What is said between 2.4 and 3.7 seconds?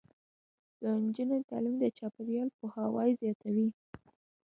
پوهاوی زیاتوي.